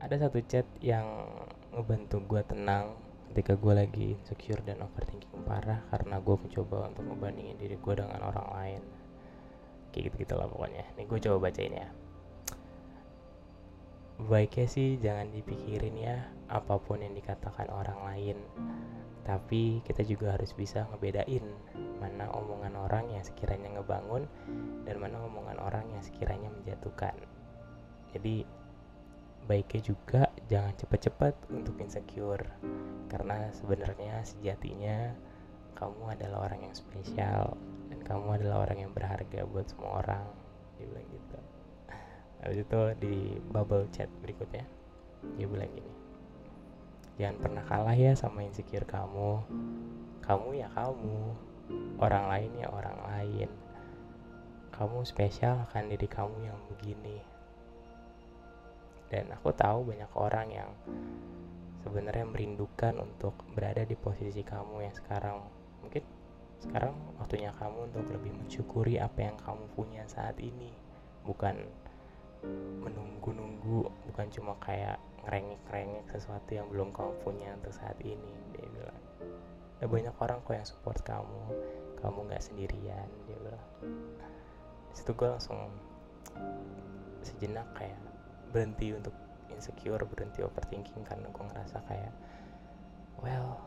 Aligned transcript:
ada 0.00 0.16
satu 0.16 0.40
chat 0.48 0.64
yang 0.80 1.04
ngebantu 1.76 2.24
gue 2.24 2.42
tenang 2.48 2.96
ketika 3.30 3.54
gue 3.54 3.74
lagi 3.76 4.08
insecure 4.16 4.64
dan 4.66 4.82
overthinking 4.82 5.44
parah 5.46 5.84
karena 5.92 6.18
gue 6.18 6.34
mencoba 6.34 6.90
untuk 6.90 7.04
membandingin 7.06 7.60
diri 7.60 7.76
gue 7.76 7.94
dengan 7.94 8.20
orang 8.24 8.48
lain. 8.56 8.82
Kayak 9.92 10.10
gitu 10.10 10.14
gitu 10.26 10.34
lah 10.40 10.48
pokoknya. 10.48 10.82
Nih 10.96 11.04
gue 11.06 11.18
coba 11.20 11.36
bacain 11.46 11.76
ya. 11.76 11.88
Baiknya 14.20 14.66
sih 14.66 14.98
jangan 15.00 15.32
dipikirin 15.32 15.96
ya 15.96 16.16
apa 16.50 16.80
pun 16.80 17.04
yang 17.04 17.14
dikatakan 17.14 17.68
orang 17.70 18.00
lain. 18.08 18.36
Tapi 19.22 19.84
kita 19.86 20.02
juga 20.02 20.34
harus 20.34 20.50
bisa 20.56 20.88
ngebedain 20.90 21.44
mana 22.00 22.26
omongan 22.34 22.74
orang 22.74 23.12
yang 23.12 23.22
sekiranya 23.22 23.78
ngebangun 23.78 24.26
dan 24.88 24.96
mana 24.96 25.22
omongan 25.28 25.60
orang 25.60 25.86
yang 25.92 26.02
sekiranya 26.02 26.50
menjatuhkan. 26.50 27.14
Jadi 28.10 28.42
baiknya 29.48 29.80
juga 29.94 30.28
jangan 30.48 30.74
cepat-cepat 30.76 31.34
untuk 31.52 31.78
insecure. 31.80 32.44
Karena 33.08 33.48
sebenarnya 33.54 34.22
sejatinya 34.24 35.14
kamu 35.76 36.18
adalah 36.18 36.50
orang 36.50 36.68
yang 36.68 36.74
spesial 36.76 37.56
dan 37.88 38.00
kamu 38.04 38.40
adalah 38.40 38.68
orang 38.68 38.88
yang 38.88 38.92
berharga 38.92 39.46
buat 39.48 39.66
semua 39.68 40.04
orang. 40.04 40.26
Dia 40.76 40.86
bilang 40.88 41.08
gitu. 41.08 41.38
Habis 42.40 42.58
itu 42.64 42.80
di 43.00 43.16
bubble 43.52 43.88
chat 43.92 44.08
berikutnya 44.24 44.64
dia 45.36 45.44
bilang 45.44 45.68
gini 45.76 46.00
jangan 47.20 47.36
pernah 47.36 47.64
kalah 47.68 47.92
ya 47.92 48.16
sama 48.16 48.40
insecure 48.40 48.88
kamu. 48.88 49.44
Kamu 50.24 50.56
ya 50.56 50.72
kamu 50.72 51.36
orang 52.00 52.24
lain 52.32 52.50
ya 52.56 52.72
orang 52.72 52.96
lain. 53.04 53.50
Kamu 54.72 55.04
spesial 55.04 55.68
akan 55.68 55.92
diri 55.92 56.08
kamu 56.08 56.48
yang 56.48 56.56
begini 56.72 57.20
dan 59.10 59.26
aku 59.34 59.50
tahu 59.50 59.90
banyak 59.90 60.10
orang 60.14 60.48
yang 60.54 60.70
sebenarnya 61.82 62.24
merindukan 62.30 62.94
untuk 63.02 63.34
berada 63.52 63.82
di 63.82 63.98
posisi 63.98 64.46
kamu 64.46 64.86
yang 64.86 64.94
sekarang. 64.94 65.42
Mungkin 65.82 66.04
sekarang 66.62 66.94
waktunya 67.18 67.50
kamu 67.56 67.90
untuk 67.90 68.06
lebih 68.14 68.30
mensyukuri 68.36 69.02
apa 69.02 69.18
yang 69.26 69.36
kamu 69.42 69.64
punya 69.74 70.06
saat 70.06 70.38
ini. 70.38 70.70
Bukan 71.26 71.58
menunggu-nunggu 72.80 73.84
bukan 74.08 74.26
cuma 74.32 74.56
kayak 74.64 74.96
ngerengek-ngerengek 75.28 76.08
sesuatu 76.08 76.56
yang 76.56 76.64
belum 76.72 76.94
kamu 76.96 77.12
punya 77.20 77.52
untuk 77.58 77.74
saat 77.76 77.98
ini 78.00 78.32
dia 78.56 78.64
bilang. 78.70 79.00
Ada 79.80 79.86
banyak 79.88 80.14
orang 80.20 80.38
kok 80.44 80.56
yang 80.56 80.68
support 80.68 81.00
kamu 81.02 81.42
kamu 82.00 82.18
nggak 82.30 82.44
sendirian 82.44 83.08
dia 83.28 83.36
bilang. 83.42 83.68
Situ 84.96 85.12
gue 85.12 85.28
langsung 85.28 85.68
sejenak 87.20 87.68
kayak 87.76 88.00
berhenti 88.50 88.92
untuk 88.94 89.14
insecure 89.50 90.02
berhenti 90.06 90.40
overthinking 90.42 91.02
karena 91.04 91.26
gue 91.28 91.44
ngerasa 91.44 91.78
kayak 91.86 92.14
well 93.20 93.58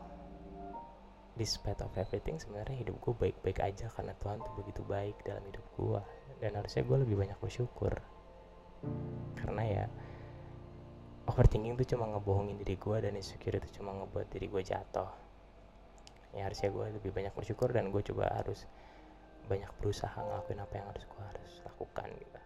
despite 1.34 1.82
of 1.82 1.90
everything 1.98 2.38
sebenarnya 2.38 2.86
hidup 2.86 2.96
gue 3.02 3.14
baik-baik 3.14 3.58
aja 3.58 3.90
karena 3.90 4.14
Tuhan 4.22 4.38
tuh 4.38 4.54
begitu 4.54 4.82
baik 4.86 5.18
dalam 5.26 5.42
hidup 5.50 5.66
gue 5.74 6.00
dan 6.38 6.54
harusnya 6.54 6.86
gue 6.86 6.98
lebih 7.02 7.16
banyak 7.18 7.38
bersyukur. 7.42 7.94
Karena 9.34 9.62
ya 9.66 9.84
overthinking 11.26 11.74
tuh 11.74 11.96
cuma 11.96 12.06
ngebohongin 12.14 12.62
diri 12.62 12.78
gue 12.78 12.96
dan 13.02 13.18
insecure 13.18 13.58
itu 13.58 13.82
cuma 13.82 13.98
ngebuat 13.98 14.30
diri 14.30 14.46
gue 14.46 14.62
jatuh. 14.62 15.10
Ya 16.38 16.46
harusnya 16.46 16.70
gue 16.70 17.02
lebih 17.02 17.10
banyak 17.10 17.34
bersyukur 17.34 17.74
dan 17.74 17.90
gue 17.90 18.02
coba 18.14 18.30
harus 18.30 18.66
banyak 19.50 19.70
berusaha 19.82 20.14
ngelakuin 20.14 20.62
apa 20.62 20.74
yang 20.78 20.86
harus 20.88 21.04
gue 21.04 21.22
harus 21.22 21.52
lakukan 21.66 22.08
gitu 22.16 22.40